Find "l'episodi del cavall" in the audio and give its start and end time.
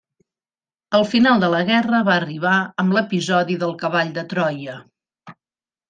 2.99-4.13